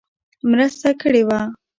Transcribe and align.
مرسته 0.49 0.89
کړې 1.01 1.21
وه. 1.27 1.39